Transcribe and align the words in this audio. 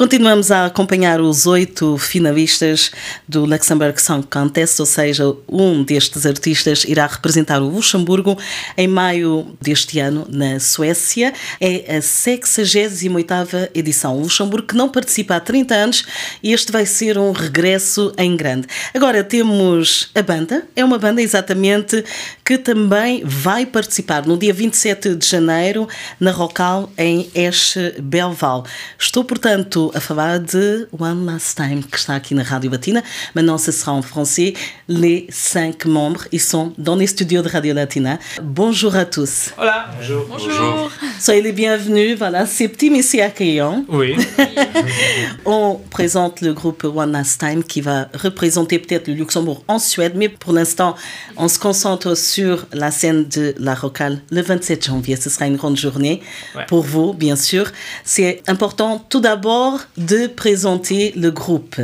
Continuamos 0.00 0.50
a 0.50 0.64
acompanhar 0.64 1.20
os 1.20 1.46
oito 1.46 1.98
finalistas 1.98 2.90
do 3.28 3.44
Luxembourg 3.44 4.00
Song 4.00 4.26
Contest, 4.26 4.80
ou 4.80 4.86
seja, 4.86 5.24
um 5.46 5.84
destes 5.84 6.24
artistas 6.24 6.84
irá 6.84 7.06
representar 7.06 7.60
o 7.60 7.68
Luxemburgo 7.68 8.38
em 8.78 8.88
maio 8.88 9.54
deste 9.60 9.98
ano 9.98 10.26
na 10.30 10.58
Suécia. 10.58 11.34
É 11.60 11.98
a 11.98 12.00
68ª 12.00 13.68
edição. 13.74 14.16
O 14.16 14.22
Luxemburgo 14.22 14.68
que 14.68 14.74
não 14.74 14.88
participa 14.88 15.36
há 15.36 15.40
30 15.40 15.74
anos 15.74 16.06
e 16.42 16.54
este 16.54 16.72
vai 16.72 16.86
ser 16.86 17.18
um 17.18 17.32
regresso 17.32 18.10
em 18.16 18.34
grande. 18.34 18.68
Agora 18.94 19.22
temos 19.22 20.08
a 20.14 20.22
banda, 20.22 20.66
é 20.74 20.82
uma 20.82 20.98
banda 20.98 21.20
exatamente 21.20 22.02
que 22.42 22.56
também 22.56 23.22
vai 23.22 23.66
participar 23.66 24.26
no 24.26 24.38
dia 24.38 24.54
27 24.54 25.14
de 25.14 25.26
janeiro 25.26 25.86
na 26.18 26.30
Rocal 26.30 26.90
em 26.96 27.30
Eche 27.34 27.96
Belval. 28.00 28.64
Estou, 28.98 29.24
portanto, 29.24 29.89
à 29.94 30.00
falar 30.00 30.40
de 30.40 30.88
One 30.98 31.26
Last 31.26 31.56
Time, 31.56 31.82
qui 31.82 31.96
está 31.96 32.14
aqui 32.14 32.34
na 32.34 32.42
Radio 32.42 32.70
Latina. 32.70 33.02
Maintenant, 33.34 33.58
ce 33.58 33.72
sera 33.72 33.92
en 33.92 34.02
français. 34.02 34.54
Les 34.88 35.26
cinq 35.30 35.84
membres, 35.86 36.24
ils 36.32 36.40
sont 36.40 36.72
dans 36.78 36.96
les 36.96 37.06
studios 37.06 37.42
de 37.42 37.48
Radio 37.48 37.74
Latina. 37.74 38.18
Bonjour 38.42 38.94
à 38.96 39.04
tous. 39.04 39.50
Hola. 39.58 39.86
Bonjour. 39.98 40.26
Bonjour. 40.28 40.90
Soyez 41.18 41.42
les 41.42 41.52
bienvenus. 41.52 42.16
Voilà, 42.18 42.46
c'est 42.46 42.68
petit 42.68 42.90
mais 42.90 43.02
c'est 43.02 43.22
accueillant. 43.22 43.84
Oui. 43.88 44.16
On 45.44 45.80
présente 45.90 46.40
le 46.40 46.52
groupe 46.52 46.84
One 46.84 47.12
Last 47.12 47.40
Time 47.40 47.62
qui 47.64 47.80
va 47.80 48.08
représenter 48.14 48.78
peut-être 48.78 49.08
le 49.08 49.14
Luxembourg 49.14 49.62
en 49.68 49.78
Suède, 49.78 50.12
mais 50.16 50.28
pour 50.28 50.52
l'instant, 50.52 50.94
on 51.36 51.48
se 51.48 51.58
concentre 51.58 52.16
sur 52.16 52.66
la 52.72 52.90
scène 52.90 53.26
de 53.28 53.54
la 53.58 53.74
Rocale 53.74 54.20
le 54.30 54.42
27 54.42 54.84
janvier. 54.86 55.16
Ce 55.16 55.30
sera 55.30 55.46
une 55.46 55.56
grande 55.56 55.76
journée 55.76 56.20
Ouais. 56.54 56.64
pour 56.66 56.82
vous, 56.82 57.12
bien 57.12 57.36
sûr. 57.36 57.70
C'est 58.04 58.42
important 58.46 59.04
tout 59.08 59.20
d'abord 59.20 59.79
de 59.96 60.26
présenter 60.26 61.12
le 61.16 61.30
groupe. 61.30 61.76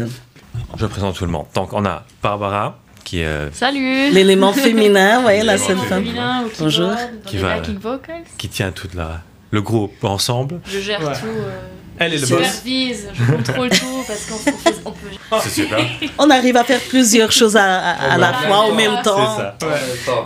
Je 0.77 0.87
présente 0.87 1.17
tout 1.17 1.25
le 1.25 1.31
monde. 1.31 1.47
Donc, 1.55 1.73
on 1.73 1.85
a 1.85 2.05
Barbara, 2.23 2.79
qui 3.05 3.21
est, 3.21 3.25
euh, 3.27 3.51
Salut 3.53 4.11
L'élément 4.11 4.53
féminin, 4.53 5.25
ouais, 5.25 5.43
la 5.45 5.59
seule 5.59 5.77
femme. 5.79 6.05
Féminin 6.05 6.45
au 6.45 6.51
Bonjour. 6.59 6.91
keyboard, 6.91 7.11
dans 7.25 7.31
Qui 7.31 7.37
les 7.37 7.43
va- 7.43 7.55
backing 7.57 7.79
vocals. 7.79 8.23
qui 8.39 8.49
tient 8.49 8.71
tout 8.73 8.89
la, 8.95 9.21
le 9.51 9.61
groupe 9.63 10.03
ensemble. 10.05 10.61
Je 10.67 10.81
gère 10.81 11.01
Ouais. 11.01 11.13
tout. 11.15 11.27
euh, 11.27 11.61
Elle 11.99 12.13
est 12.15 12.19
je 12.19 12.27
le 12.27 12.37
boss. 12.37 12.47
supervise, 12.47 13.09
je 13.15 13.33
contrôle 13.33 13.71
tout 13.71 14.05
parce 14.07 14.27
qu'on 14.27 14.91
peut. 14.93 15.41
C'est 15.43 15.49
super. 15.63 15.79
On 16.19 16.29
arrive 16.31 16.57
à 16.57 16.65
faire 16.65 16.81
plusieurs 16.81 17.33
choses 17.33 17.57
à, 17.57 17.65
à- 17.65 18.13
à 18.15 18.19
la 18.19 18.33
fois, 18.35 18.59
en 18.59 18.75
même 18.75 18.93
C'est 18.99 19.03
temps. 19.05 19.37
ça. 19.39 19.57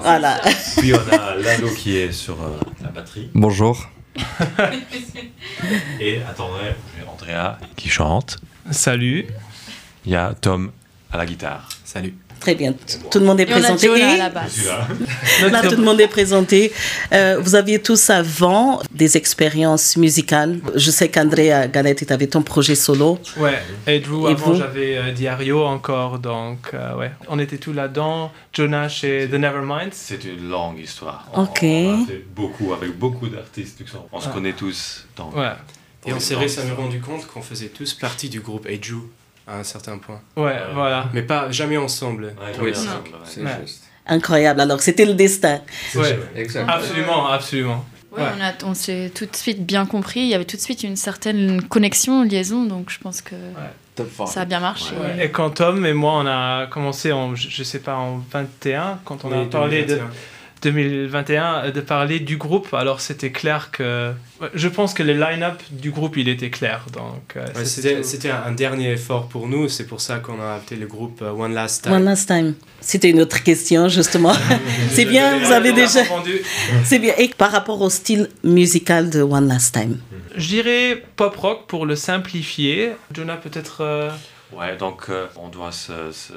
Voilà. 0.02 0.40
Puis, 0.78 0.92
on 0.94 1.14
a 1.14 1.34
Lalo 1.36 1.68
qui 1.76 1.96
est 1.96 2.10
sur 2.12 2.34
euh, 2.34 2.58
la 2.82 2.88
batterie. 2.88 3.30
Bonjour. 3.34 3.86
Et 6.00 6.22
attendez, 6.22 6.74
j'ai 6.96 7.06
Andrea 7.06 7.58
qui 7.76 7.88
chante. 7.88 8.38
Salut. 8.70 9.26
Il 10.04 10.12
y 10.12 10.16
a 10.16 10.34
Tom 10.34 10.72
à 11.12 11.16
la 11.16 11.26
guitare. 11.26 11.68
Salut. 11.84 12.14
Très 12.40 12.54
bien. 12.54 12.74
Tout 13.10 13.18
le 13.18 13.26
monde 13.26 13.38
est 13.40 13.42
Et 13.48 13.52
on 13.52 13.56
a 13.56 13.60
présenté. 13.60 14.02
À 14.02 14.16
la 14.16 14.30
basse. 14.30 14.64
Là, 15.52 15.60
tout 15.68 15.76
le 15.76 15.82
monde 15.84 16.00
est 16.00 16.08
présenté. 16.08 16.72
Euh, 17.12 17.38
vous 17.40 17.54
aviez 17.54 17.80
tous 17.80 18.08
avant 18.08 18.80
des 18.92 19.16
expériences 19.18 19.96
musicales. 19.98 20.58
Je 20.74 20.90
sais 20.90 21.08
qu'Andrea 21.10 21.68
Galette, 21.68 22.06
tu 22.06 22.12
avais 22.12 22.26
ton 22.28 22.40
projet 22.42 22.74
solo. 22.74 23.18
Ouais. 23.36 23.58
Et 23.86 24.00
Drew, 24.00 24.26
Et 24.28 24.32
avant 24.32 24.52
vous 24.52 24.58
j'avais 24.58 24.96
euh, 24.96 25.12
Diario 25.12 25.64
encore, 25.64 26.18
donc 26.18 26.70
euh, 26.72 26.96
ouais. 26.96 27.10
On 27.28 27.38
était 27.38 27.58
tous 27.58 27.74
là-dedans. 27.74 28.32
Jonah 28.54 28.88
chez 28.88 29.28
The 29.30 29.34
Neverminds. 29.34 29.90
C'est 29.92 30.24
une 30.24 30.48
longue 30.48 30.78
histoire. 30.78 31.28
Ok. 31.36 31.58
On 31.62 32.02
a 32.02 32.06
fait 32.06 32.24
beaucoup 32.34 32.72
avec 32.72 32.98
beaucoup 32.98 33.28
d'artistes. 33.28 33.82
On 34.12 34.20
se 34.20 34.28
Ah. 34.28 34.32
connaît 34.32 34.54
tous. 34.54 35.04
Donc, 35.16 35.36
Ouais. 35.36 35.52
Et 36.06 36.14
on 36.14 36.20
s'est 36.20 36.34
récemment 36.36 36.76
rendu 36.76 37.00
compte 37.00 37.26
qu'on 37.26 37.42
faisait 37.42 37.66
tous 37.68 37.92
partie 37.92 38.30
du 38.30 38.40
groupe 38.40 38.66
Eju 38.66 38.96
à 39.50 39.58
un 39.58 39.64
certain 39.64 39.98
point. 39.98 40.20
Ouais, 40.36 40.56
voilà. 40.74 41.08
Mais 41.12 41.22
pas 41.22 41.50
jamais 41.50 41.76
ensemble. 41.76 42.24
Ouais, 42.24 42.52
Oui, 42.58 42.64
ouais, 42.66 42.74
c'est- 42.74 42.86
ouais. 42.88 42.94
C'est 43.24 43.42
Ouais. 43.42 43.50
juste. 43.62 43.82
Incroyable. 44.06 44.60
Alors, 44.60 44.80
c'était 44.80 45.04
le 45.04 45.14
destin. 45.14 45.60
Ouais. 45.94 46.18
Exact. 46.36 46.68
Absolument, 46.68 47.28
absolument. 47.28 47.84
Ouais, 48.12 48.22
Ouais. 48.22 48.28
on, 48.38 48.42
a, 48.44 48.70
on 48.70 48.74
s'est 48.74 49.12
tout 49.14 49.24
de 49.26 49.36
suite 49.36 49.64
bien 49.64 49.86
compris. 49.86 50.20
Il 50.20 50.26
y 50.28 50.34
avait 50.34 50.44
tout 50.44 50.56
de 50.56 50.60
suite 50.62 50.82
une 50.82 50.96
certaine 50.96 51.62
connexion, 51.62 52.22
liaison, 52.24 52.64
donc 52.64 52.90
je 52.90 52.98
pense 52.98 53.22
que 53.22 53.36
ça 54.26 54.40
a 54.40 54.44
bien 54.46 54.58
marché. 54.60 54.94
Ouais. 54.96 55.26
Et 55.26 55.30
quand 55.30 55.50
Tom 55.50 55.84
et 55.86 55.92
moi 55.92 56.14
on 56.14 56.26
a 56.26 56.66
commencé 56.66 57.12
en, 57.12 57.36
je 57.36 57.48
je 57.48 57.62
sais 57.62 57.78
pas, 57.78 57.94
en 57.96 58.16
21, 58.32 58.98
quand 59.04 59.24
on 59.24 59.30
a 59.30 59.44
parlé 59.44 59.84
de 59.84 60.00
2021. 60.62 61.10
2021, 61.10 61.64
euh, 61.64 61.70
de 61.72 61.80
parler 61.80 62.20
du 62.20 62.36
groupe, 62.36 62.72
alors 62.74 63.00
c'était 63.00 63.30
clair 63.30 63.70
que. 63.70 64.12
Je 64.54 64.68
pense 64.68 64.94
que 64.94 65.02
le 65.02 65.12
line-up 65.12 65.60
du 65.70 65.90
groupe 65.90 66.16
il 66.16 66.28
était 66.28 66.50
clair. 66.50 66.86
Donc, 66.92 67.36
euh, 67.36 67.46
Ouais, 67.56 67.64
c'était 67.64 68.30
un 68.30 68.52
dernier 68.52 68.92
effort 68.92 69.28
pour 69.28 69.48
nous, 69.48 69.68
c'est 69.68 69.84
pour 69.86 70.00
ça 70.00 70.18
qu'on 70.18 70.40
a 70.40 70.54
appelé 70.56 70.78
le 70.80 70.86
groupe 70.86 71.20
euh, 71.22 71.30
One 71.32 71.54
Last 71.54 71.84
Time. 71.84 71.92
One 71.92 72.04
last 72.04 72.28
time. 72.28 72.54
C'était 72.80 73.10
une 73.10 73.20
autre 73.20 73.42
question, 73.42 73.88
justement. 73.88 74.32
C'est 74.90 75.04
bien, 75.04 75.38
vous 75.38 75.52
avez 75.52 75.72
déjà. 75.72 76.02
répondu. 76.02 76.40
C'est 76.84 76.98
bien. 76.98 77.14
Et 77.18 77.28
par 77.28 77.52
rapport 77.52 77.80
au 77.80 77.90
style 77.90 78.28
musical 78.44 79.10
de 79.10 79.22
One 79.22 79.48
Last 79.48 79.74
Time? 79.74 79.98
Je 80.36 80.46
dirais 80.46 81.02
pop 81.16 81.36
rock 81.36 81.66
pour 81.66 81.86
le 81.86 81.96
simplifier. 81.96 82.92
Jonah 83.12 83.36
peut-être. 83.36 83.78
euh, 83.82 84.10
Ouais, 84.52 84.76
donc 84.76 85.04
euh, 85.08 85.26
on 85.36 85.48
doit 85.48 85.70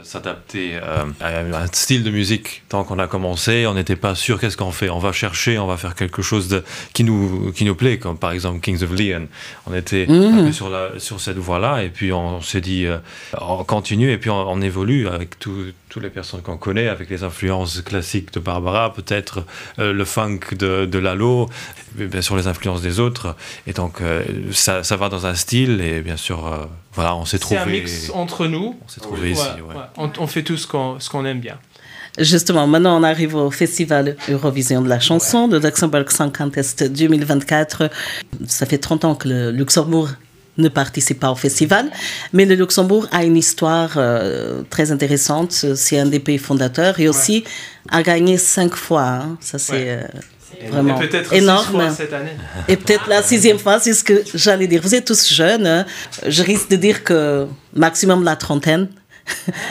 s'adapter 0.03 0.75
euh, 0.75 1.06
à 1.19 1.40
un 1.40 1.68
style 1.68 2.03
de 2.03 2.12
musique. 2.12 2.63
Tant 2.69 2.84
qu'on 2.84 3.00
a 3.00 3.07
commencé, 3.07 3.66
on 3.66 3.74
n'était 3.74 3.96
pas 3.96 4.13
sûr 4.16 4.40
qu'est-ce 4.40 4.56
qu'on 4.57 4.72
fait? 4.72 4.90
On 4.90 5.00
va 5.00 5.12
chercher, 5.12 5.57
on 5.57 5.66
va 5.68 5.78
faire 5.78 5.96
quelque 5.96 6.22
chose 6.22 6.47
de, 6.47 6.63
qui, 6.94 7.03
nous, 7.03 7.51
qui 7.53 7.66
nous 7.66 7.75
plaît, 7.75 7.97
comme 7.97 8.18
par 8.18 8.31
exemple 8.31 8.59
Kings 8.59 8.84
of 8.84 8.91
Leon. 8.91 9.28
On 9.66 9.74
était 9.74 10.06
un 10.09 10.46
peu 10.46 10.51
sur, 10.51 10.69
la, 10.69 11.00
sur 11.00 11.19
cette 11.19 11.38
voie-là, 11.38 11.84
et 11.84 11.90
puis 11.90 12.13
on, 12.13 12.41
s'est 12.41 12.62
dit, 12.62 12.85
euh, 12.85 12.97
on 13.41 13.63
continue, 13.63 14.12
et 14.12 14.18
puis 14.18 14.30
on, 14.30 14.47
on 14.51 14.62
évolue 14.62 15.07
avec 15.07 15.40
tout- 15.40 15.72
toutes 15.90 16.03
les 16.03 16.09
personnes 16.09 16.41
qu'on 16.41 16.57
connaît, 16.57 16.88
avec 16.88 17.09
les 17.09 17.24
influences 17.24 17.81
classiques 17.81 18.34
de 18.34 18.40
Barbara, 18.40 18.94
peut-être 18.94 19.44
le 19.78 20.06
funk 20.06 20.40
de, 20.57 20.85
de 20.85 20.97
Lalo, 20.97 21.50
bien 21.95 22.22
sûr 22.22 22.35
les 22.35 22.47
influences 22.47 22.81
des 22.81 23.00
autres. 23.00 23.35
Et 23.68 23.74
donc 23.74 24.00
ça, 24.51 24.84
ça 24.84 24.95
va 24.97 25.09
dans 25.09 25.28
un 25.28 25.35
style, 25.35 25.81
et 25.81 26.01
bien 26.01 26.18
sûr, 26.18 26.68
voilà, 26.95 27.16
on 27.16 27.25
s'est 27.25 27.38
trouvé. 27.38 27.59
Entre 28.12 28.47
nous. 28.47 28.75
On 28.86 28.88
s'est 28.90 29.02
trouvé 29.02 29.31
ici, 29.31 29.41
Ouais, 29.41 29.62
ouais. 29.62 29.75
ouais. 29.75 29.84
On, 29.97 30.09
on 30.19 30.28
fait 30.28 30.44
tout 30.44 30.58
ce 30.58 30.68
qu'on 30.68 31.00
ce 31.00 31.09
qu'on 31.09 31.25
aime 31.25 31.40
bien. 31.40 31.58
Justement, 32.19 32.68
maintenant 32.68 33.00
on 33.00 33.03
arrive 33.03 33.34
au 33.36 33.50
Festival 33.50 34.16
Eurovision 34.30 34.81
de 34.84 34.90
la 34.90 35.00
chanson, 35.00 35.47
de 35.47 35.58
Luxembourg 35.58 36.12
Song 36.12 36.31
Contest 36.36 36.84
2024. 36.84 37.90
Ça 38.47 38.66
fait 38.68 38.78
30 38.78 39.06
ans 39.06 39.16
que 39.16 39.28
le 39.28 39.52
Luxembourg 39.52 40.09
ne 40.59 40.69
participe 40.69 41.19
pas 41.19 41.31
au 41.31 41.36
festival, 41.36 41.90
mais 42.31 42.46
le 42.46 42.53
Luxembourg 42.53 43.08
a 43.12 43.24
une 43.24 43.36
histoire 43.38 43.94
euh, 43.97 44.62
très 44.69 44.92
intéressante. 44.92 45.52
C'est 45.52 45.97
un 45.97 46.06
des 46.06 46.19
pays 46.19 46.38
fondateurs 46.38 47.00
et 47.00 47.08
aussi 47.09 47.44
a 47.90 48.03
gagné 48.03 48.38
cinq 48.38 48.75
fois. 48.75 49.02
hein. 49.08 49.38
Ça, 49.40 49.58
c'est 49.58 49.74
Ouais. 49.74 49.86
euh, 50.03 50.03
vraiment 50.69 51.00
Et 51.02 51.08
peut-être 51.08 51.30
six 51.30 51.38
énorme. 51.38 51.66
fois 51.66 51.90
cette 51.90 52.14
année. 52.14 52.31
Et 52.68 52.78
peut-être 52.78 53.08
la 53.08 53.22
sixième 53.22 53.59
fois, 53.59 53.80
c'est 53.80 53.94
ce 53.94 54.03
que 54.03 54.24
j'allais 54.34 54.68
dire. 54.68 54.81
Vous 54.81 54.94
êtes 54.96 55.06
tous 55.06 55.31
jeunes. 55.31 55.68
hein. 55.68 55.86
Je 56.25 56.44
risque 56.44 56.69
de 56.69 56.75
dire 56.78 57.03
que 57.03 57.47
maximum 57.75 58.24
la 58.24 58.36
trentaine. 58.36 58.88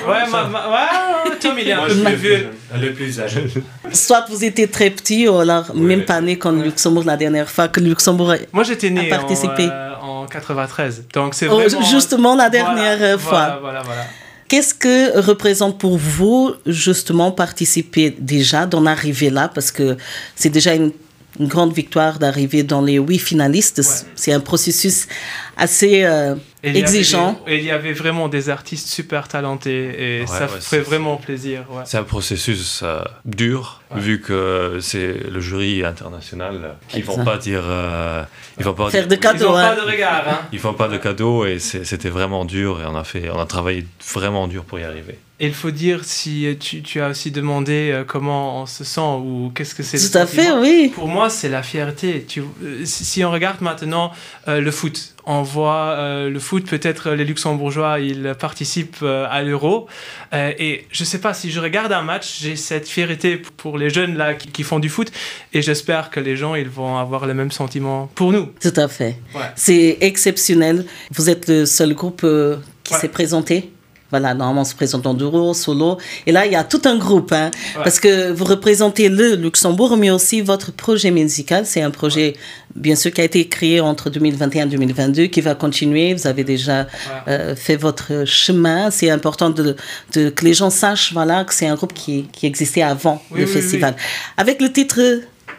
Ouais, 0.08 0.26
ma, 0.30 0.44
ma- 0.44 0.68
ouais, 0.70 1.36
Tom 1.38 1.52
il 1.58 1.68
est 1.68 1.72
un 1.72 1.82
peu 1.86 1.94
plus 1.94 2.14
vieux. 2.14 2.46
le, 2.74 2.80
le 2.86 2.92
plus 2.94 3.20
âgé. 3.20 3.44
Soit 3.92 4.24
vous 4.30 4.42
étiez 4.44 4.66
très 4.66 4.88
petit, 4.88 5.28
ou 5.28 5.36
alors 5.40 5.74
même 5.74 6.06
pas 6.06 6.22
né 6.22 6.38
comme 6.38 6.58
le 6.60 6.64
Luxembourg 6.64 7.04
la 7.04 7.18
dernière 7.18 7.50
fois 7.50 7.68
que 7.68 7.78
le 7.78 7.90
Luxembourg 7.90 8.30
a- 8.32 8.36
Moi 8.52 8.64
j'étais 8.64 8.88
né 8.88 9.10
A 9.12 9.14
en, 9.16 9.18
participé. 9.18 9.68
euh, 9.70 9.94
en 10.00 10.24
93. 10.26 11.04
Donc 11.12 11.34
c'est 11.34 11.48
Oh, 11.48 11.56
vraiment. 11.56 11.82
justement 11.82 12.34
la 12.34 12.48
dernière 12.48 12.96
euh, 13.02 13.16
Voilà, 13.18 13.46
fois. 13.50 13.58
voilà, 13.60 13.82
voilà. 13.82 14.04
Qu'est-ce 14.52 14.74
que 14.74 15.18
représente 15.18 15.78
pour 15.78 15.96
vous 15.96 16.52
justement 16.66 17.30
participer 17.30 18.10
déjà 18.10 18.66
d'en 18.66 18.84
arriver 18.84 19.30
là? 19.30 19.48
Parce 19.48 19.72
que 19.72 19.96
c'est 20.36 20.50
déjà 20.50 20.74
une, 20.74 20.92
une 21.40 21.46
grande 21.48 21.72
victoire 21.72 22.18
d'arriver 22.18 22.62
dans 22.62 22.82
les 22.82 22.94
huit 22.98 23.18
finalistes. 23.18 23.78
Ouais. 23.78 24.08
C'est 24.16 24.32
un 24.32 24.40
processus 24.40 25.08
assez 25.56 26.04
euh, 26.04 26.34
Et 26.62 26.70
avait 26.70 26.78
exigeant. 26.80 27.38
Et 27.46 27.58
il 27.58 27.64
y 27.64 27.70
avait 27.70 27.92
vraiment 27.92 28.28
des 28.28 28.48
artistes 28.50 28.88
super 28.88 29.28
talentés 29.28 30.18
et 30.18 30.20
Ouais, 30.22 30.26
ça 30.26 30.44
ouais, 30.44 30.60
fait 30.60 30.80
vraiment 30.80 31.16
plaisir. 31.16 31.64
Ouais. 31.70 31.82
C'est 31.86 31.98
un 31.98 32.02
processus 32.04 32.80
euh, 32.82 33.00
dur, 33.24 33.80
Ouais. 33.94 34.00
vu 34.00 34.20
que 34.20 34.78
c'est 34.80 35.14
le 35.30 35.40
jury 35.40 35.84
international 35.84 36.76
qui 36.88 37.02
vont 37.02 37.12
Exact. 37.12 37.24
pas 37.24 37.36
dire, 37.38 37.62
euh, 37.64 38.22
ils 38.58 38.64
vont 38.64 38.72
pas 38.74 38.90
Faire 38.90 39.06
dire- 39.06 39.08
de 39.08 39.14
Ils 39.14 39.20
cadeaux. 39.20 39.48
n'ont 39.50 39.56
hein. 39.56 39.74
pas 39.74 39.80
de 39.84 39.90
regard. 39.90 40.24
Hein. 40.28 40.38
ils 40.52 40.58
font 40.58 40.74
pas 40.74 40.88
de 40.88 40.96
cadeaux 40.98 41.44
et 41.46 41.58
c'était 41.58 42.08
vraiment 42.10 42.44
dur 42.44 42.80
et 42.80 42.86
on 42.86 42.96
a 42.96 43.04
fait, 43.04 43.28
on 43.30 43.38
a 43.40 43.46
travaillé 43.46 43.86
vraiment 44.14 44.48
dur 44.48 44.64
pour 44.64 44.78
y 44.78 44.84
arriver. 44.84 45.18
Et 45.42 45.46
il 45.46 45.54
faut 45.54 45.72
dire 45.72 46.04
si 46.04 46.56
tu, 46.58 46.82
tu 46.82 47.00
as 47.00 47.08
aussi 47.08 47.32
demandé 47.32 47.90
euh, 47.92 48.04
comment 48.04 48.62
on 48.62 48.66
se 48.66 48.84
sent 48.84 49.00
ou 49.00 49.50
qu'est-ce 49.54 49.74
que 49.74 49.82
c'est. 49.82 49.98
Tout 49.98 50.16
à 50.16 50.24
fait, 50.24 50.52
oui. 50.52 50.90
Pour 50.94 51.08
moi, 51.08 51.28
c'est 51.30 51.48
la 51.48 51.64
fierté. 51.64 52.24
Tu, 52.26 52.42
si 52.84 53.24
on 53.24 53.30
regarde 53.32 53.60
maintenant 53.60 54.12
le 54.46 54.70
foot, 54.70 55.14
on 55.26 55.42
voit 55.42 56.28
le 56.28 56.38
foot, 56.38 56.66
peut-être 56.66 57.10
les 57.10 57.24
Luxembourgeois, 57.24 58.00
ils 58.00 58.34
participent 58.38 59.02
à 59.02 59.42
l'Euro. 59.42 59.88
et 60.32 60.86
je 60.90 61.04
sais 61.04 61.18
pas, 61.18 61.34
si 61.34 61.50
je 61.50 61.60
regarde 61.60 61.92
un 61.92 62.02
match, 62.02 62.38
j'ai 62.40 62.56
cette 62.56 62.88
fierté 62.88 63.36
pour 63.36 63.78
les 63.78 63.90
jeunes 63.90 64.16
là 64.16 64.34
qui, 64.34 64.62
font 64.62 64.78
du 64.78 64.88
foot. 64.88 65.10
Et 65.52 65.60
j'espère 65.62 66.10
que 66.10 66.20
les 66.20 66.36
gens, 66.36 66.54
ils 66.54 66.68
vont 66.68 66.98
avoir 66.98 67.26
le 67.26 67.34
même 67.34 67.50
sentiment 67.50 68.10
pour 68.14 68.32
nous. 68.32 68.48
Tout 68.60 68.74
à 68.76 68.88
fait. 68.88 69.16
C'est 69.56 69.98
exceptionnel. 70.00 70.86
Vous 71.10 71.30
êtes 71.30 71.48
le 71.48 71.66
seul 71.66 71.94
groupe 71.94 72.22
euh, 72.24 72.56
qui 72.84 72.94
s'est 72.94 73.08
présenté 73.08 73.71
voilà, 74.12 74.34
normalement, 74.34 74.60
on 74.60 74.64
se 74.64 74.74
présente 74.74 75.06
en 75.06 75.14
duo, 75.14 75.54
solo. 75.54 75.96
Et 76.26 76.32
là, 76.32 76.44
il 76.44 76.52
y 76.52 76.56
a 76.56 76.64
tout 76.64 76.82
un 76.84 76.98
groupe, 76.98 77.32
hein, 77.32 77.50
parce 77.76 77.98
que 77.98 78.30
vous 78.30 78.44
représentez 78.44 79.08
le 79.08 79.36
Luxembourg, 79.36 79.96
mais 79.96 80.10
aussi 80.10 80.42
votre 80.42 80.70
projet 80.70 81.10
musical. 81.10 81.64
C'est 81.64 81.80
un 81.80 81.90
projet, 81.90 82.36
bien 82.76 82.94
sûr, 82.94 83.10
qui 83.10 83.22
a 83.22 83.24
été 83.24 83.48
créé 83.48 83.80
entre 83.80 84.10
2021 84.10 84.66
et 84.66 84.68
2022, 84.68 85.26
qui 85.28 85.40
va 85.40 85.54
continuer. 85.54 86.12
Vous 86.12 86.26
avez 86.26 86.44
déjà 86.44 86.86
euh, 87.26 87.56
fait 87.56 87.76
votre 87.76 88.24
chemin. 88.26 88.90
C'est 88.90 89.08
important 89.08 89.48
de, 89.48 89.76
de, 90.12 90.28
que 90.28 90.44
les 90.44 90.52
gens 90.52 90.68
sachent, 90.68 91.14
voilà, 91.14 91.44
que 91.44 91.54
c'est 91.54 91.66
un 91.66 91.74
groupe 91.74 91.94
qui, 91.94 92.26
qui 92.32 92.46
existait 92.46 92.82
avant 92.82 93.22
le 93.34 93.46
festival. 93.46 93.96
Avec 94.36 94.60
le 94.60 94.70
titre 94.70 95.00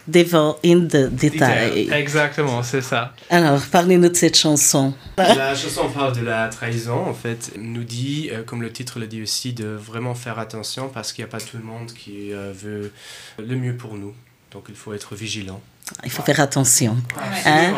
Devil 0.07 0.53
in 0.65 0.87
the 0.87 1.09
Detail. 1.09 1.89
Exactement, 1.91 2.61
c'est 2.63 2.81
ça. 2.81 3.13
Alors, 3.29 3.61
parlez-nous 3.71 4.09
de 4.09 4.15
cette 4.15 4.37
chanson. 4.37 4.93
La 5.17 5.55
chanson 5.55 5.89
parle 5.89 6.15
de 6.15 6.25
la 6.25 6.49
trahison, 6.49 7.05
en 7.07 7.13
fait, 7.13 7.51
nous 7.57 7.83
dit, 7.83 8.29
euh, 8.31 8.43
comme 8.43 8.61
le 8.61 8.71
titre 8.71 8.99
le 8.99 9.07
dit 9.07 9.21
aussi, 9.21 9.53
de 9.53 9.67
vraiment 9.67 10.15
faire 10.15 10.39
attention 10.39 10.89
parce 10.89 11.13
qu'il 11.13 11.23
n'y 11.23 11.29
a 11.29 11.31
pas 11.31 11.39
tout 11.39 11.57
le 11.57 11.63
monde 11.63 11.91
qui 11.93 12.33
euh, 12.33 12.51
veut 12.53 12.91
le 13.39 13.55
mieux 13.55 13.75
pour 13.75 13.95
nous. 13.95 14.13
Donc 14.51 14.65
il 14.69 14.75
faut 14.75 14.93
être 14.93 15.15
vigilant. 15.15 15.61
Il 16.05 16.11
faut 16.11 16.23
faire 16.23 16.39
attention. 16.39 16.95
Hein? 17.45 17.73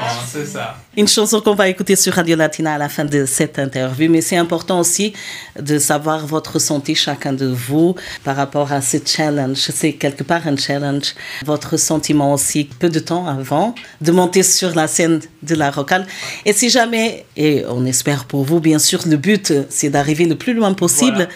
Ça. 0.46 0.78
Une 0.96 1.08
chanson 1.08 1.42
qu'on 1.42 1.56
va 1.56 1.68
écouter 1.70 1.96
sur 1.96 2.14
Radio 2.14 2.36
Latina 2.36 2.76
à 2.76 2.78
la 2.78 2.88
fin 2.88 3.04
de 3.04 3.26
cette 3.26 3.58
interview, 3.58 4.10
mais 4.12 4.22
c'est 4.22 4.38
important 4.38 4.80
aussi 4.80 5.14
de 5.60 5.80
savoir 5.80 6.26
votre 6.26 6.54
ressenti, 6.54 6.94
chacun 6.94 7.34
de 7.34 7.48
vous, 7.48 7.96
par 8.24 8.36
rapport 8.36 8.72
à 8.72 8.82
ce 8.82 8.98
challenge. 9.04 9.58
C'est 9.58 9.94
quelque 9.94 10.24
part 10.24 10.48
un 10.48 10.56
challenge. 10.56 11.16
Votre 11.46 11.78
sentiment 11.78 12.34
aussi, 12.34 12.66
peu 12.66 12.90
de 12.90 13.00
temps 13.00 13.28
avant, 13.28 13.74
de 14.02 14.12
monter 14.12 14.44
sur 14.44 14.76
la 14.76 14.88
scène 14.88 15.20
de 15.42 15.56
la 15.56 15.72
rocale. 15.72 16.06
Et 16.46 16.54
si 16.54 16.70
jamais, 16.70 17.26
et 17.36 17.66
on 17.68 17.86
espère 17.86 18.26
pour 18.26 18.44
vous, 18.44 18.60
bien 18.60 18.80
sûr, 18.80 19.02
le 19.08 19.18
but, 19.18 19.52
c'est 19.70 19.90
d'arriver 19.90 20.26
le 20.26 20.36
plus 20.36 20.54
loin 20.54 20.74
possible. 20.74 21.28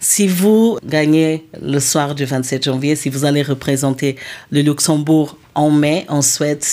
Si 0.00 0.26
vous 0.26 0.78
gagnez 0.84 1.46
le 1.62 1.78
soir 1.78 2.14
du 2.14 2.24
27 2.24 2.64
janvier, 2.64 2.96
si 2.96 3.10
vous 3.10 3.24
allez 3.24 3.42
représenter 3.42 4.16
le 4.50 4.62
Luxembourg 4.62 5.36
en 5.56 5.70
mai, 5.70 6.04
en 6.08 6.22
Suède, 6.22 6.64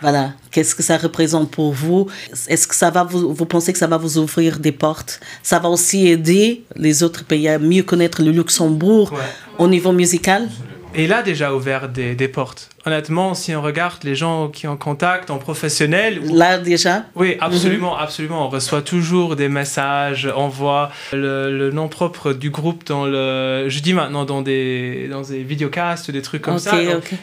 voilà, 0.00 0.32
qu'est-ce 0.50 0.74
que 0.74 0.82
ça 0.82 0.96
représente 0.96 1.50
pour 1.50 1.72
vous? 1.72 2.08
Est-ce 2.48 2.66
que 2.66 2.74
ça 2.74 2.90
va 2.90 3.04
vous, 3.04 3.32
vous 3.32 3.46
pensez 3.46 3.72
que 3.72 3.78
ça 3.78 3.86
va 3.86 3.96
vous 3.96 4.18
ouvrir 4.18 4.58
des 4.58 4.72
portes? 4.72 5.20
Ça 5.42 5.58
va 5.58 5.68
aussi 5.68 6.08
aider 6.08 6.64
les 6.76 7.02
autres 7.02 7.24
pays 7.24 7.48
à 7.48 7.58
mieux 7.58 7.82
connaître 7.82 8.22
le 8.22 8.30
Luxembourg 8.32 9.12
au 9.58 9.68
niveau 9.68 9.92
musical? 9.92 10.48
Et 10.94 11.06
là 11.06 11.22
déjà 11.22 11.54
ouvert 11.54 11.88
des, 11.88 12.16
des 12.16 12.28
portes 12.28 12.68
honnêtement, 12.86 13.34
si 13.34 13.54
on 13.54 13.62
regarde 13.62 14.02
les 14.04 14.14
gens 14.14 14.48
qui 14.48 14.66
ont 14.66 14.76
contact 14.76 15.30
en 15.30 15.38
professionnel. 15.38 16.20
Là 16.32 16.58
déjà 16.58 17.04
Oui, 17.14 17.36
absolument, 17.40 17.96
absolument. 17.96 18.46
On 18.46 18.48
reçoit 18.48 18.82
toujours 18.82 19.36
des 19.36 19.48
messages, 19.48 20.28
on 20.36 20.48
voit 20.48 20.90
le, 21.12 21.70
nom 21.70 21.88
propre 21.88 22.32
du 22.32 22.50
groupe 22.50 22.84
dans 22.86 23.06
le. 23.06 23.66
Je 23.68 23.80
dis 23.80 23.92
maintenant 23.92 24.24
dans 24.24 24.42
des, 24.42 25.08
dans 25.08 25.22
des 25.22 25.42
vidéocasts, 25.42 26.10
des 26.10 26.22
trucs 26.22 26.42
comme 26.42 26.58
ça. 26.58 26.76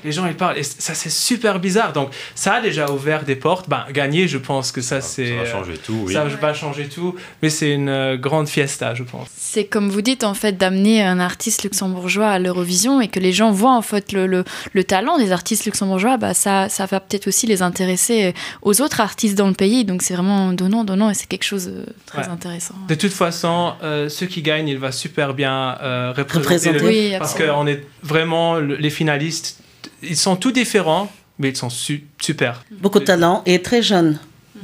Les 0.04 0.12
gens 0.12 0.26
ils 0.26 0.36
parlent 0.36 0.58
et 0.58 0.64
ça 0.64 0.94
c'est 0.94 1.10
super 1.10 1.60
bizarre. 1.60 1.94
Donc 1.94 2.10
ça 2.36 2.56
a 2.56 2.62
déjà 2.62 2.90
ouvert 2.92 3.24
des 3.24 3.36
portes. 3.36 3.68
Ben, 3.68 3.86
gagner, 3.92 4.28
je 4.28 4.38
pense 4.38 4.72
que 4.72 4.82
ça 4.82 5.02
c'est. 5.02 5.38
Ça 5.38 5.44
va 5.44 5.46
changer 5.46 5.78
tout, 5.78 6.04
oui. 6.06 6.14
Ça 6.14 6.24
va 6.24 6.54
changer 6.54 6.88
tout, 6.88 7.16
mais 7.42 7.50
c'est 7.50 7.72
une 7.72 7.90
euh, 7.90 8.18
grande 8.18 8.48
fiesta, 8.48 8.94
je 8.94 9.04
pense. 9.04 9.28
C'est 9.38 9.66
comme 9.66 9.90
vous 9.90 10.02
dites 10.02 10.24
en 10.24 10.34
fait 10.34 10.58
d'amener 10.58 11.04
un 11.04 11.20
artiste 11.20 11.64
luxembourgeois 11.64 12.30
à 12.30 12.40
l'Eurovision 12.40 13.02
et 13.02 13.08
que 13.08 13.20
les 13.20 13.32
gens 13.32 13.52
voient 13.52 13.76
en 13.76 13.82
fait 13.82 14.12
le, 14.12 14.28
le, 14.28 14.44
le 14.74 14.84
talent 14.84 15.18
des 15.18 15.32
artistes 15.32 15.57
artistes 15.58 15.66
luxembourgeois, 15.66 16.18
bah, 16.18 16.34
ça, 16.34 16.70
ça 16.70 16.86
va 16.86 17.00
peut-être 17.00 17.28
aussi 17.28 17.48
les 17.48 17.62
intéresser 17.62 18.34
aux 18.62 18.82
autres 18.82 19.02
artistes 19.02 19.38
dans 19.38 19.48
le 19.48 19.54
pays. 19.54 19.86
Donc 19.86 20.02
c'est 20.02 20.14
vraiment 20.14 20.54
donnant, 20.54 20.84
donnant 20.84 21.10
et 21.10 21.14
c'est 21.14 21.28
quelque 21.28 21.44
chose 21.44 21.68
de 21.68 21.86
très 22.06 22.28
intéressant. 22.28 22.76
De 22.88 22.96
toute 22.96 23.14
façon, 23.14 23.74
euh, 23.84 24.10
ceux 24.10 24.28
qui 24.28 24.42
gagnent, 24.42 24.68
il 24.68 24.78
va 24.78 24.92
super 24.92 25.34
bien 25.34 25.78
euh, 25.82 26.14
représenter. 26.16 26.82
Oui, 26.84 27.14
parce 27.18 27.36
qu'on 27.36 27.68
est 27.68 27.84
vraiment 28.04 28.58
les 28.60 28.90
finalistes. 28.90 29.60
Ils 30.04 30.18
sont 30.18 30.36
tous 30.36 30.52
différents, 30.52 31.12
mais 31.40 31.50
ils 31.50 31.58
sont 31.58 31.70
super. 31.70 32.64
Beaucoup 32.72 33.00
de 33.00 33.06
talent 33.06 33.42
et 33.46 33.62
très 33.62 33.82
jeunes. 33.82 34.20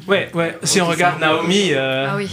Ouais, 0.07 0.29
ouais. 0.33 0.57
Si 0.63 0.81
on 0.81 0.87
regarde 0.87 1.19
Naomi. 1.19 1.69
Euh, 1.71 2.07
ah 2.09 2.15
oui. 2.17 2.29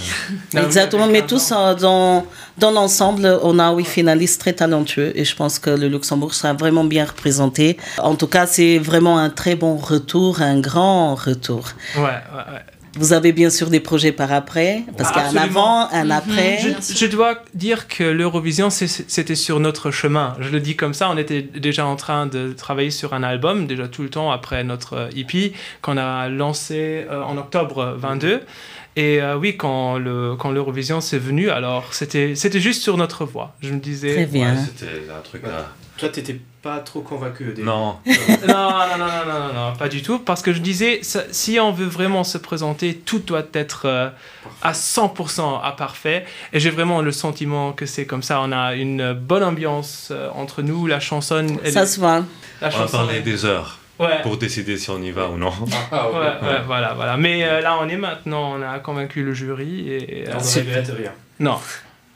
Exactement, 0.55 1.07
mais 1.07 1.23
tous 1.23 1.51
dans, 1.51 2.27
dans 2.59 2.71
l'ensemble, 2.71 3.39
on 3.43 3.59
a 3.59 3.73
oui 3.73 3.85
finalistes 3.85 4.41
très 4.41 4.53
talentueux 4.53 5.13
et 5.15 5.25
je 5.25 5.37
pense 5.37 5.59
que 5.59 5.71
le 5.71 5.89
Luxembourg 5.89 6.35
sera 6.35 6.53
vraiment 6.53 6.85
bien 6.85 7.05
représenté. 7.05 7.77
En 7.99 8.17
tout 8.17 8.27
cas, 8.27 8.47
c'est 8.47 8.79
vraiment 8.79 9.19
un 9.19 9.31
très 9.31 9.55
bon 9.55 9.77
retour, 9.77 10.43
un 10.43 10.59
grand 10.61 11.15
retour. 11.15 11.69
Ouais, 11.97 12.03
ouais, 12.03 12.53
ouais. 12.53 12.80
Vous 12.95 13.13
avez 13.13 13.33
bien 13.33 13.51
sûr 13.51 13.71
des 13.71 13.81
projets 13.81 14.11
par 14.13 14.33
après, 14.33 14.83
parce 14.97 15.13
qu'il 15.13 15.23
y 15.23 15.25
a 15.25 15.29
un 15.29 15.37
avant, 15.37 15.89
un 15.91 16.05
mhm. 16.05 16.11
après. 16.11 16.59
Je, 16.59 17.07
dois 17.07 17.37
dire 17.55 17.87
que 17.87 18.03
l'Eurovision, 18.03 18.69
c'était 18.71 19.35
sur 19.35 19.61
notre 19.61 19.91
chemin. 19.91 20.37
Je 20.41 20.51
le 20.51 20.61
dis 20.61 20.77
comme 20.77 20.95
ça, 20.95 21.09
on 21.11 21.17
était 21.17 21.43
déjà 21.43 21.87
en 21.87 21.97
train 21.97 22.27
de 22.27 22.53
travailler 22.53 22.91
sur 22.91 23.15
un 23.15 23.23
album, 23.23 23.67
déjà 23.67 23.87
tout 23.87 24.03
le 24.03 24.11
temps 24.11 24.33
après 24.33 24.65
notre 24.65 25.09
EP, 25.17 25.53
qu'on 25.83 25.97
a 25.97 26.29
lancé 26.29 27.07
euh, 27.11 27.23
en 27.23 27.37
octobre 27.37 27.95
22. 27.97 28.41
Et 28.97 29.21
euh, 29.21 29.37
oui, 29.37 29.57
quand 29.57 29.99
le 29.99 30.35
quand 30.37 30.51
l'Eurovision 30.51 31.01
s'est 31.01 31.19
venu, 31.19 31.51
alors 31.51 31.95
c'était 31.95 32.35
c'était 32.35 32.61
juste 32.61 32.83
sur 32.83 32.97
notre 32.97 33.25
voie. 33.25 33.55
Je 33.63 33.73
me 33.73 33.79
disais. 33.79 34.15
Très 34.15 34.27
bien. 34.27 34.57
c'était 34.57 35.11
un 35.11 35.21
truc 35.21 35.43
là. 35.45 35.69
Toi, 36.01 36.09
t'étais 36.09 36.41
pas 36.63 36.79
trop 36.79 37.03
convaincu 37.03 37.49
au 37.49 37.53
début. 37.53 37.63
Non. 37.63 37.97
non, 38.07 38.15
non, 38.49 38.99
non, 38.99 39.07
non, 39.07 39.27
non, 39.27 39.55
non, 39.55 39.77
pas 39.77 39.89
du 39.91 40.03
tout. 40.03 40.19
Parce 40.19 40.41
que 40.41 40.55
je 40.55 40.61
disais, 40.61 41.01
si 41.03 41.61
on 41.61 41.73
veut 41.73 41.87
vraiment 41.87 42.25
se 42.25 42.39
présenter, 42.39 42.95
tout 42.97 43.19
doit 43.19 43.45
être 43.53 43.83
euh, 43.85 44.09
à 44.63 44.73
100% 44.73 45.61
à 45.63 45.73
parfait. 45.73 46.25
Et 46.55 46.61
j'ai 46.61 46.71
vraiment 46.71 47.03
le 47.03 47.13
sentiment 47.13 47.73
que 47.73 47.85
c'est 47.85 48.07
comme 48.07 48.23
ça. 48.23 48.41
On 48.41 48.51
a 48.51 48.75
une 48.77 49.13
bonne 49.13 49.45
ambiance 49.45 50.09
euh, 50.11 50.31
entre 50.35 50.63
nous, 50.63 50.87
la 50.87 51.01
chanson. 51.01 51.47
Ça 51.67 51.85
se 51.85 52.01
voit. 52.01 52.25
on 52.63 52.69
va 52.69 52.87
parler 52.87 53.21
des 53.21 53.45
heures. 53.45 53.80
Pour 54.23 54.37
décider 54.37 54.77
si 54.77 54.91
on 54.91 55.01
y 55.03 55.11
va 55.11 55.29
ou 55.29 55.37
non. 55.37 55.53
Ah, 55.93 56.09
ouais, 56.11 56.19
ouais, 56.19 56.61
voilà, 56.67 56.95
voilà. 56.95 57.17
Mais 57.17 57.45
euh, 57.45 57.61
là, 57.61 57.79
on 57.81 57.89
est 57.89 57.97
maintenant, 57.97 58.55
on 58.57 58.63
a 58.63 58.79
convaincu 58.79 59.23
le 59.23 59.33
jury 59.33 59.89
et. 59.93 60.25
on 60.29 60.39
ne 60.39 60.97
rien. 60.97 61.13
Non. 61.39 61.59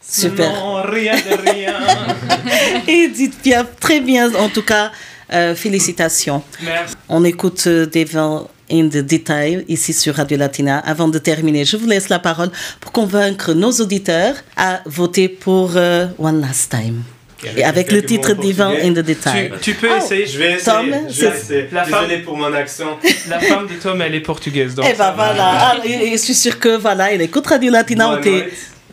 Super. 0.00 0.52
Non, 0.52 0.82
rien 0.82 1.14
de 1.16 1.50
rien. 1.50 1.74
Edith 2.86 3.40
Piaf, 3.42 3.76
très 3.80 4.00
bien. 4.00 4.34
En 4.34 4.48
tout 4.48 4.62
cas, 4.62 4.92
euh, 5.32 5.54
félicitations. 5.54 6.42
Merci. 6.62 6.94
On 7.08 7.24
écoute 7.24 7.64
euh, 7.66 7.86
Devil 7.86 8.46
in 8.70 8.88
the 8.88 8.98
Detail 8.98 9.64
ici 9.68 9.92
sur 9.92 10.14
Radio 10.14 10.36
Latina. 10.36 10.78
Avant 10.78 11.08
de 11.08 11.18
terminer, 11.18 11.64
je 11.64 11.76
vous 11.76 11.86
laisse 11.86 12.08
la 12.08 12.18
parole 12.18 12.50
pour 12.80 12.92
convaincre 12.92 13.54
nos 13.54 13.72
auditeurs 13.72 14.34
à 14.56 14.80
voter 14.84 15.28
pour 15.28 15.72
euh, 15.76 16.06
One 16.18 16.40
Last 16.40 16.70
Time. 16.70 17.02
Et 17.56 17.64
avec 17.64 17.92
le 17.92 18.02
titre 18.02 18.34
Divin 18.34 18.72
in 18.82 18.92
the 18.92 19.04
Detail. 19.04 19.52
Tu, 19.60 19.74
peux 19.74 19.90
essayer. 19.96 20.26
Je 20.26 20.38
vais 20.38 20.52
essayer. 20.54 20.64
Tom, 20.64 21.08
je 21.08 21.20
vais 21.20 21.36
essayer. 21.36 21.68
La 21.72 21.84
Désolé 21.84 22.18
pour 22.18 22.36
mon 22.36 22.52
accent. 22.52 22.98
La 23.28 23.40
femme 23.40 23.66
de 23.66 23.74
Tom, 23.74 24.00
elle 24.02 24.14
est 24.14 24.20
portugaise. 24.20 24.74
Donc 24.74 24.86
eh 24.88 24.96
ben 24.96 25.12
voilà. 25.12 25.44
Ah, 25.66 25.76
je 25.84 26.16
suis 26.16 26.34
sûr 26.34 26.58
que 26.58 26.76
voilà, 26.76 27.12
il 27.12 27.20
écoute 27.20 27.46
Radio 27.46 27.70
Latina. 27.70 28.18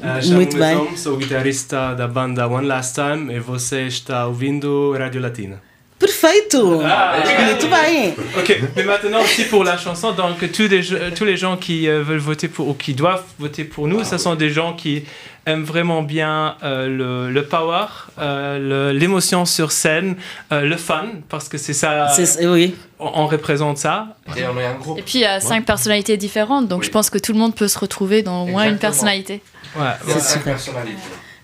Uh, 0.03 0.33
Muito 0.33 0.57
bem. 0.57 0.77
Tom, 0.77 0.97
sou 0.97 1.17
guitarrista 1.17 1.93
da 1.93 2.07
banda 2.07 2.47
One 2.47 2.65
Last 2.65 2.95
Time 2.95 3.31
e 3.35 3.39
você 3.39 3.85
está 3.85 4.27
ouvindo 4.27 4.93
Radio 4.97 5.21
Latina. 5.21 5.61
Perfeito! 5.99 6.81
Ah, 6.83 7.23
Muito 7.45 7.67
bem! 7.67 8.15
Ok, 8.35 8.59
mais 8.75 8.83
maintenant 8.83 9.21
aussi 9.21 9.43
pour 9.43 9.63
la 9.63 9.77
chanson, 9.77 10.13
donc 10.13 10.39
tous 10.51 10.67
les, 10.67 10.81
tous 11.15 11.25
les 11.25 11.37
gens 11.37 11.55
qui 11.55 11.87
euh, 11.87 12.01
veulent 12.01 12.17
voter 12.17 12.47
pour, 12.47 12.67
ou 12.69 12.73
qui 12.73 12.95
doivent 12.95 13.23
voter 13.37 13.63
pour 13.63 13.87
nous, 13.87 14.03
ce 14.03 14.17
sont 14.17 14.33
des 14.33 14.49
gens 14.49 14.73
qui 14.73 15.03
aiment 15.45 15.63
vraiment 15.63 16.03
bien 16.03 16.55
euh, 16.63 16.87
le, 17.27 17.31
le, 17.31 17.45
power, 17.45 17.85
euh, 18.19 18.93
l'émotion 18.93 19.45
sur 19.45 19.71
scène, 19.71 20.15
euh, 20.51 20.61
le 20.61 20.77
fun, 20.77 21.07
parce 21.29 21.49
que 21.49 21.57
c'est 21.57 21.73
ça. 21.73 22.13
Oui. 22.41 22.75
On, 22.99 23.23
on, 23.23 23.27
représente 23.27 23.77
ça. 23.77 24.15
Et 24.37 24.45
on 24.45 24.57
est 24.59 24.65
un 24.65 24.75
groupe. 24.75 24.99
Et 24.99 25.01
puis 25.01 25.19
il 25.19 25.21
y 25.21 25.25
a 25.25 25.39
cinq 25.39 25.65
personnalités 25.65 26.17
différentes, 26.17 26.67
donc 26.67 26.81
oui. 26.81 26.85
je 26.85 26.91
pense 26.91 27.09
que 27.09 27.17
tout 27.17 27.33
le 27.33 27.39
monde 27.39 27.55
peut 27.55 27.67
se 27.67 27.79
retrouver 27.79 28.21
dans 28.21 28.43
au 28.43 28.47
moins 28.47 28.67
une 28.67 28.77
personnalité. 28.77 29.41
Ouais, 29.75 29.85
c'est 30.05 30.21
super. 30.21 30.57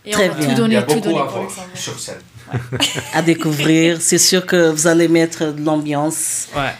Et 0.05 0.11
Très 0.11 0.29
on 0.29 0.33
va 0.33 0.39
bien. 0.39 0.47
tout 0.47 0.55
donner, 0.55 0.85
tout 0.85 0.99
donner 1.01 1.19
pour 1.19 1.51
sur 1.73 1.99
scène. 1.99 2.15
à 3.13 3.21
découvrir. 3.21 3.97
C'est 3.99 4.17
sûr 4.17 4.45
que 4.45 4.69
vous 4.69 4.87
allez 4.87 5.09
mettre 5.09 5.51
de 5.51 5.65
l'ambiance. 5.65 6.47
Ouais. 6.55 6.73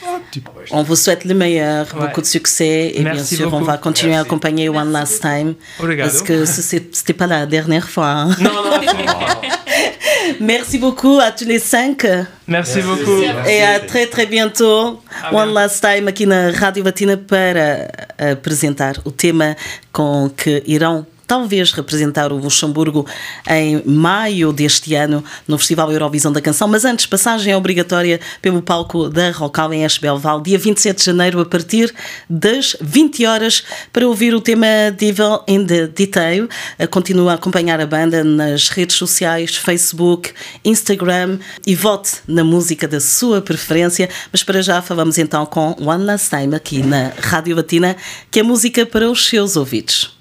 On 0.72 0.84
vous 0.84 0.96
souhaite 0.96 1.26
le 1.26 1.34
meilleur, 1.34 1.88
beaucoup 2.00 2.22
de 2.22 2.26
succès 2.26 2.92
et 2.96 3.04
bien 3.04 3.24
sûr, 3.24 3.54
on 3.54 3.62
va 3.62 3.78
continuer 3.78 4.16
à 4.16 4.22
accompagner 4.22 4.70
One 4.70 4.92
Last 4.92 5.22
Time. 5.22 5.56
Parce 5.80 6.22
que 6.22 6.46
ce 6.46 6.76
n'était 6.76 7.14
pas 7.14 7.28
la 7.28 7.46
dernière 7.46 7.90
fois. 7.90 8.10
Hein. 8.10 8.36
Non, 8.40 8.52
non, 8.52 8.80
Merci 10.40 10.78
beaucoup 10.78 11.20
à 11.20 11.32
tous 11.32 11.46
les 11.46 11.60
cinq. 11.60 12.06
Merci, 12.48 12.82
beaucoup. 12.82 13.22
Et 13.48 13.64
à 13.64 13.80
très, 13.80 14.08
très 14.08 14.26
bientôt. 14.26 15.02
One 15.32 15.54
Last 15.54 15.82
Time 15.82 16.08
aqui 16.08 16.26
na 16.26 16.52
Rádio 16.52 16.84
Batina 16.84 17.18
para 17.18 17.88
apresentar 18.18 18.96
o 19.06 19.12
tema 19.12 19.56
com 19.92 20.30
que 20.36 20.64
irão 20.68 21.06
talvez 21.28 21.74
representar 21.74 22.32
o 22.32 22.38
Luxemburgo 22.38 23.06
em 23.48 23.84
maio 23.86 24.54
deste 24.54 24.96
ano 24.96 25.24
no 25.48 25.58
Festival 25.58 25.92
Eurovisão 25.92 26.32
da 26.32 26.42
Canção, 26.42 26.68
mas 26.68 26.86
antes, 26.86 27.06
passagem 27.06 27.54
obrigatória 27.54 28.20
pelo 28.42 28.62
palco 28.62 29.10
da 29.10 29.30
Rocal 29.32 29.74
em 29.74 29.84
Esbelval, 29.84 30.42
dia 30.42 30.58
27 30.58 30.98
de 30.98 31.04
janeiro, 31.04 31.42
a 31.42 31.46
partir 31.46 31.94
das 32.30 32.76
20 32.80 33.26
horas, 33.26 33.64
para 33.92 34.08
ouvir 34.08 34.34
o 34.34 34.40
tema 34.40 34.66
Devil 34.98 35.42
in 35.48 35.66
the 35.66 35.88
Detail. 35.88 36.48
Continua 36.90 37.34
a 37.34 37.36
acompanhar 37.36 37.82
a 37.82 37.86
banda 37.86 38.24
nas 38.24 38.70
redes 38.70 38.96
sociais, 38.96 39.56
Facebook, 39.56 40.32
Instagram 40.64 41.40
e 41.66 41.76
vote 41.76 42.12
na 42.28 42.44
música 42.44 42.88
da 42.88 43.02
sua 43.02 43.42
preferência. 43.42 44.10
Mas 44.32 44.44
para 44.44 44.62
já 44.62 44.82
falamos 44.82 45.18
então 45.18 45.46
com 45.46 45.76
One 45.80 46.06
Last 46.06 46.30
Time 46.30 46.56
aqui 46.56 46.82
na 46.82 47.12
Rádio 47.20 47.56
Latina, 47.56 47.98
que 48.32 48.40
é 48.40 48.44
música 48.44 48.86
para 48.86 49.10
os 49.10 49.28
seus 49.28 49.58
ouvidos. 49.58 50.17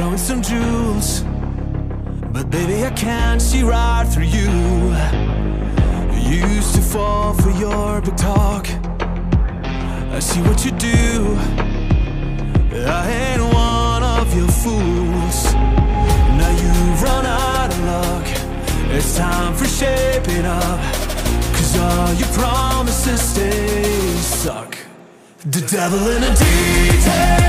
Throwing 0.00 0.18
some 0.18 0.40
jewels. 0.40 1.22
But 2.32 2.50
baby 2.50 2.84
I 2.84 2.90
can't 2.90 3.42
see 3.42 3.62
right 3.62 4.06
through 4.08 4.30
you. 4.38 4.50
You 6.28 6.46
used 6.56 6.74
to 6.76 6.80
fall 6.80 7.34
for 7.34 7.50
your 7.50 8.00
big 8.00 8.16
talk. 8.16 8.66
I 10.16 10.20
see 10.20 10.40
what 10.42 10.64
you 10.64 10.70
do. 10.72 11.36
I 12.86 13.02
ain't 13.10 13.42
one 13.42 14.02
of 14.02 14.34
your 14.34 14.48
fools. 14.48 15.38
Now 16.40 16.52
you've 16.62 17.02
run 17.02 17.26
out 17.26 17.68
of 17.74 17.80
luck. 17.92 18.26
It's 18.96 19.16
time 19.16 19.54
for 19.54 19.66
shaping 19.66 20.46
up. 20.46 20.80
Cause 21.54 21.78
all 21.78 22.14
your 22.14 22.28
promises 22.28 23.20
stay 23.20 24.16
suck 24.20 24.89
The 25.42 25.62
devil 25.62 26.06
in 26.10 26.22
a 26.22 26.34
detail 26.36 27.40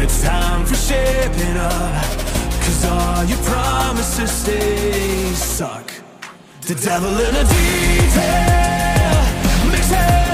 It's 0.00 0.22
time 0.22 0.64
for 0.64 0.76
shaping 0.76 1.56
up 1.56 2.04
Cause 2.62 2.84
all 2.84 3.24
your 3.24 3.38
promises 3.38 4.30
stay 4.30 5.32
suck 5.34 5.90
The 6.62 6.76
devil 6.76 7.10
in 7.10 7.34
a 7.34 7.44
detail 7.44 8.68
Makes 9.72 10.27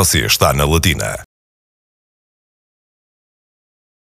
Você 0.00 0.24
está 0.24 0.54
na 0.54 0.64
Latina. 0.64 1.29